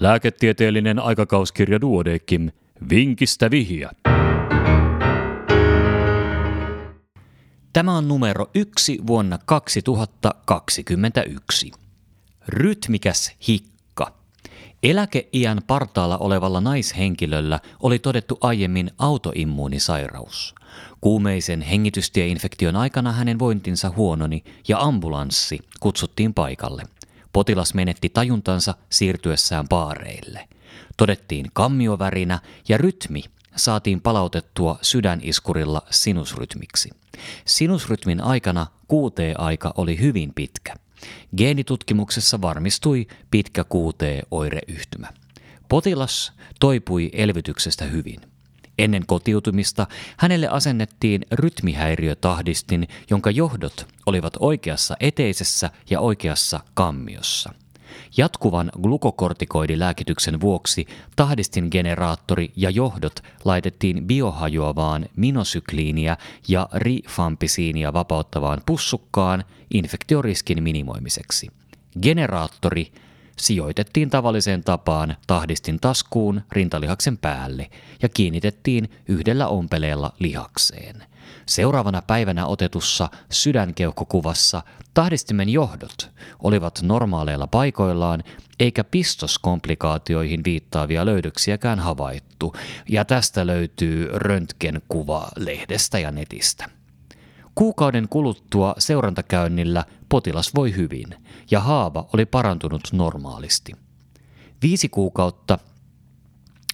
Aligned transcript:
Lääketieteellinen 0.00 0.98
aikakauskirja 0.98 1.80
Duodekim. 1.80 2.50
Vinkistä 2.90 3.50
vihiä. 3.50 3.90
Tämä 7.72 7.96
on 7.96 8.08
numero 8.08 8.46
yksi 8.54 8.98
vuonna 9.06 9.38
2021. 9.44 11.72
Rytmikäs 12.48 13.36
hikka. 13.48 14.12
Eläkeiän 14.82 15.58
partaalla 15.66 16.18
olevalla 16.18 16.60
naishenkilöllä 16.60 17.60
oli 17.82 17.98
todettu 17.98 18.38
aiemmin 18.40 18.90
autoimmuunisairaus. 18.98 20.54
Kuumeisen 21.00 21.60
hengitystieinfektion 21.60 22.76
aikana 22.76 23.12
hänen 23.12 23.38
vointinsa 23.38 23.92
huononi 23.96 24.44
ja 24.68 24.80
ambulanssi 24.80 25.58
kutsuttiin 25.80 26.34
paikalle. 26.34 26.82
Potilas 27.32 27.74
menetti 27.74 28.08
tajuntansa 28.08 28.74
siirtyessään 28.90 29.68
paareille. 29.68 30.48
Todettiin 30.96 31.46
kammiovärinä 31.52 32.38
ja 32.68 32.78
rytmi 32.78 33.22
saatiin 33.56 34.00
palautettua 34.00 34.78
sydäniskurilla 34.82 35.82
sinusrytmiksi. 35.90 36.90
Sinusrytmin 37.44 38.20
aikana 38.20 38.66
QT-aika 38.92 39.74
oli 39.76 40.00
hyvin 40.00 40.32
pitkä. 40.34 40.74
Geenitutkimuksessa 41.36 42.40
varmistui 42.40 43.06
pitkä 43.30 43.64
QT-oireyhtymä. 43.64 45.08
Potilas 45.68 46.32
toipui 46.60 47.10
elvytyksestä 47.12 47.84
hyvin. 47.84 48.20
Ennen 48.80 49.06
kotiutumista 49.06 49.86
hänelle 50.16 50.48
asennettiin 50.48 51.26
rytmihäiriötahdistin, 51.32 52.88
jonka 53.10 53.30
johdot 53.30 53.86
olivat 54.06 54.32
oikeassa 54.38 54.96
eteisessä 55.00 55.70
ja 55.90 56.00
oikeassa 56.00 56.60
kammiossa. 56.74 57.52
Jatkuvan 58.16 58.70
glukokortikoidilääkityksen 58.82 60.40
vuoksi 60.40 60.86
tahdistin 61.16 61.68
generaattori 61.70 62.52
ja 62.56 62.70
johdot 62.70 63.20
laitettiin 63.44 64.06
biohajoavaan 64.06 65.06
minosykliiniä 65.16 66.16
ja 66.48 66.68
rifampisiinia 66.74 67.92
vapauttavaan 67.92 68.60
pussukkaan 68.66 69.44
infektioriskin 69.70 70.62
minimoimiseksi. 70.62 71.48
Generaattori 72.02 72.92
sijoitettiin 73.40 74.10
tavalliseen 74.10 74.64
tapaan 74.64 75.16
tahdistin 75.26 75.80
taskuun 75.80 76.42
rintalihaksen 76.52 77.18
päälle 77.18 77.70
ja 78.02 78.08
kiinnitettiin 78.08 78.90
yhdellä 79.08 79.48
ompeleella 79.48 80.12
lihakseen. 80.18 81.04
Seuraavana 81.46 82.02
päivänä 82.02 82.46
otetussa 82.46 83.08
sydänkeuhkokuvassa 83.30 84.62
tahdistimen 84.94 85.48
johdot 85.48 86.10
olivat 86.42 86.80
normaaleilla 86.82 87.46
paikoillaan 87.46 88.22
eikä 88.60 88.84
pistoskomplikaatioihin 88.84 90.44
viittaavia 90.44 91.06
löydöksiäkään 91.06 91.78
havaittu, 91.78 92.54
ja 92.88 93.04
tästä 93.04 93.46
löytyy 93.46 94.08
röntgenkuva 94.12 95.28
lehdestä 95.36 95.98
ja 95.98 96.10
netistä. 96.10 96.79
Kuukauden 97.60 98.08
kuluttua 98.08 98.74
seurantakäynnillä 98.78 99.84
potilas 100.08 100.54
voi 100.54 100.76
hyvin 100.76 101.06
ja 101.50 101.60
haava 101.60 102.08
oli 102.12 102.26
parantunut 102.26 102.80
normaalisti. 102.92 103.72
Viisi 104.62 104.88
kuukautta 104.88 105.58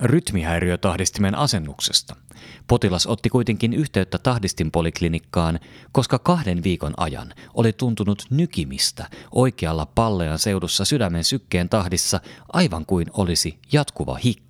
rytmihäiriötahdistimen 0.00 1.34
asennuksesta. 1.34 2.16
Potilas 2.66 3.06
otti 3.06 3.30
kuitenkin 3.30 3.72
yhteyttä 3.72 4.18
tahdistinpoliklinikkaan, 4.18 5.60
koska 5.92 6.18
kahden 6.18 6.62
viikon 6.62 6.94
ajan 6.96 7.34
oli 7.54 7.72
tuntunut 7.72 8.24
nykimistä 8.30 9.10
oikealla 9.32 9.86
pallean 9.86 10.38
seudussa 10.38 10.84
sydämen 10.84 11.24
sykkeen 11.24 11.68
tahdissa 11.68 12.20
aivan 12.52 12.86
kuin 12.86 13.06
olisi 13.12 13.58
jatkuva 13.72 14.14
hikka. 14.14 14.43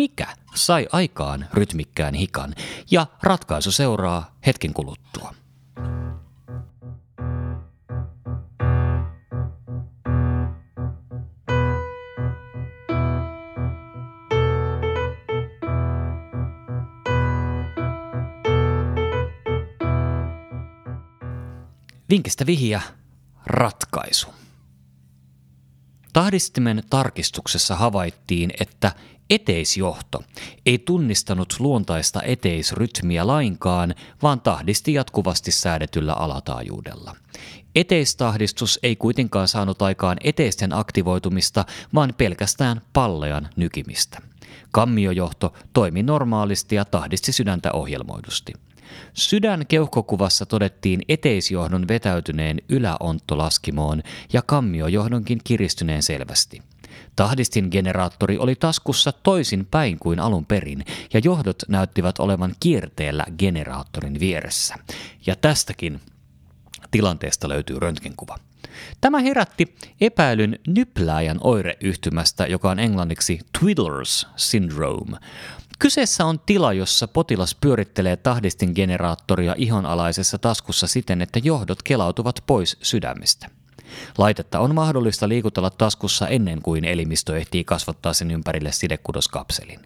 Mikä 0.00 0.26
sai 0.54 0.86
aikaan 0.92 1.46
rytmikkään 1.52 2.14
hikan 2.14 2.54
ja 2.90 3.06
ratkaisu 3.22 3.72
seuraa 3.72 4.34
hetken 4.46 4.74
kuluttua. 4.74 5.34
Vinkistä 22.10 22.46
vihiä 22.46 22.80
ratkaisu. 23.46 24.28
Tahdistimen 26.12 26.82
tarkistuksessa 26.90 27.76
havaittiin, 27.76 28.50
että 28.60 28.92
eteisjohto 29.30 30.22
ei 30.66 30.78
tunnistanut 30.78 31.54
luontaista 31.58 32.22
eteisrytmiä 32.22 33.26
lainkaan, 33.26 33.94
vaan 34.22 34.40
tahdisti 34.40 34.94
jatkuvasti 34.94 35.50
säädetyllä 35.50 36.12
alataajuudella. 36.12 37.16
Eteistahdistus 37.74 38.78
ei 38.82 38.96
kuitenkaan 38.96 39.48
saanut 39.48 39.82
aikaan 39.82 40.16
eteisten 40.24 40.72
aktivoitumista, 40.72 41.64
vaan 41.94 42.14
pelkästään 42.18 42.80
pallean 42.92 43.48
nykimistä. 43.56 44.18
Kammiojohto 44.70 45.54
toimi 45.72 46.02
normaalisti 46.02 46.74
ja 46.74 46.84
tahdisti 46.84 47.32
sydäntä 47.32 47.72
ohjelmoidusti. 47.72 48.52
Sydän 49.14 49.66
keuhkokuvassa 49.66 50.46
todettiin 50.46 51.02
eteisjohdon 51.08 51.88
vetäytyneen 51.88 52.58
yläonttolaskimoon 52.68 54.02
ja 54.32 54.42
kammiojohdonkin 54.42 55.40
kiristyneen 55.44 56.02
selvästi. 56.02 56.62
Tahdistin 57.16 57.68
generaattori 57.70 58.38
oli 58.38 58.54
taskussa 58.54 59.12
toisin 59.12 59.66
päin 59.66 59.98
kuin 59.98 60.20
alun 60.20 60.46
perin, 60.46 60.84
ja 61.12 61.20
johdot 61.24 61.62
näyttivät 61.68 62.18
olevan 62.18 62.54
kierteellä 62.60 63.24
generaattorin 63.38 64.20
vieressä. 64.20 64.74
Ja 65.26 65.36
tästäkin 65.36 66.00
tilanteesta 66.90 67.48
löytyy 67.48 67.78
röntgenkuva. 67.78 68.36
Tämä 69.00 69.18
herätti 69.18 69.76
epäilyn 70.00 70.58
nyplääjän 70.66 71.38
oireyhtymästä, 71.40 72.46
joka 72.46 72.70
on 72.70 72.78
englanniksi 72.78 73.40
Twiddlers 73.58 74.26
syndrome. 74.36 75.16
Kyseessä 75.78 76.24
on 76.24 76.40
tila, 76.40 76.72
jossa 76.72 77.08
potilas 77.08 77.54
pyörittelee 77.54 78.16
tahdistin 78.16 78.72
generaattoria 78.74 79.54
ihonalaisessa 79.58 80.38
taskussa 80.38 80.86
siten, 80.86 81.22
että 81.22 81.40
johdot 81.44 81.82
kelautuvat 81.82 82.44
pois 82.46 82.76
sydämestä. 82.82 83.59
Laitetta 84.18 84.60
on 84.60 84.74
mahdollista 84.74 85.28
liikutella 85.28 85.70
taskussa 85.70 86.28
ennen 86.28 86.62
kuin 86.62 86.84
elimistö 86.84 87.38
ehtii 87.38 87.64
kasvattaa 87.64 88.12
sen 88.12 88.30
ympärille 88.30 88.72
sidekudoskapselin. 88.72 89.80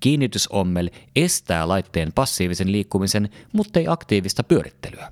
Kiinnitysommel 0.00 0.90
estää 1.16 1.68
laitteen 1.68 2.12
passiivisen 2.12 2.72
liikkumisen, 2.72 3.28
mutta 3.52 3.78
ei 3.78 3.88
aktiivista 3.88 4.44
pyörittelyä. 4.44 5.10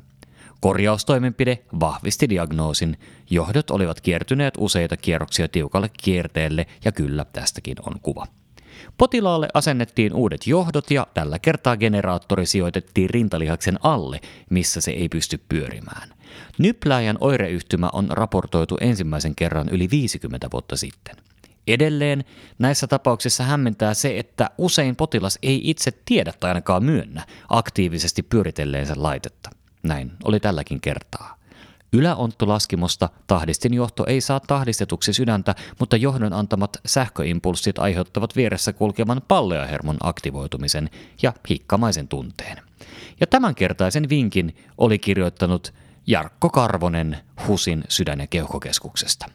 Korjaustoimenpide 0.60 1.58
vahvisti 1.80 2.28
diagnoosin. 2.28 2.98
Johdot 3.30 3.70
olivat 3.70 4.00
kiertyneet 4.00 4.54
useita 4.58 4.96
kierroksia 4.96 5.48
tiukalle 5.48 5.90
kierteelle 6.02 6.66
ja 6.84 6.92
kyllä 6.92 7.24
tästäkin 7.24 7.76
on 7.86 8.00
kuva. 8.00 8.26
Potilaalle 8.98 9.48
asennettiin 9.54 10.14
uudet 10.14 10.46
johdot 10.46 10.90
ja 10.90 11.06
tällä 11.14 11.38
kertaa 11.38 11.76
generaattori 11.76 12.46
sijoitettiin 12.46 13.10
rintalihaksen 13.10 13.78
alle, 13.82 14.20
missä 14.50 14.80
se 14.80 14.90
ei 14.90 15.08
pysty 15.08 15.40
pyörimään. 15.48 16.14
Nypläjän 16.58 17.16
oireyhtymä 17.20 17.90
on 17.92 18.08
raportoitu 18.10 18.76
ensimmäisen 18.80 19.34
kerran 19.34 19.68
yli 19.68 19.90
50 19.90 20.48
vuotta 20.52 20.76
sitten. 20.76 21.16
Edelleen 21.66 22.24
näissä 22.58 22.86
tapauksissa 22.86 23.44
hämmentää 23.44 23.94
se, 23.94 24.18
että 24.18 24.50
usein 24.58 24.96
potilas 24.96 25.38
ei 25.42 25.70
itse 25.70 25.90
tiedä 26.04 26.32
tai 26.40 26.50
ainakaan 26.50 26.84
myönnä 26.84 27.26
aktiivisesti 27.48 28.22
pyöritelleensä 28.22 28.94
laitetta. 28.96 29.50
Näin 29.82 30.12
oli 30.24 30.40
tälläkin 30.40 30.80
kertaa. 30.80 31.43
Yläonttolaskimosta 31.94 33.08
tahdistinjohto 33.26 34.06
ei 34.06 34.20
saa 34.20 34.40
tahdistetuksi 34.40 35.12
sydäntä, 35.12 35.54
mutta 35.78 35.96
johdon 35.96 36.32
antamat 36.32 36.80
sähköimpulssit 36.86 37.78
aiheuttavat 37.78 38.36
vieressä 38.36 38.72
kulkevan 38.72 39.22
palleahermon 39.28 39.96
aktivoitumisen 40.00 40.90
ja 41.22 41.32
hikkamaisen 41.50 42.08
tunteen. 42.08 42.58
Ja 43.20 43.26
tämänkertaisen 43.26 44.08
vinkin 44.08 44.56
oli 44.78 44.98
kirjoittanut 44.98 45.74
Jarkko 46.06 46.50
Karvonen 46.50 47.16
HUSin 47.48 47.84
sydän- 47.88 48.20
ja 48.20 48.26
keuhkokeskuksesta. 48.26 49.26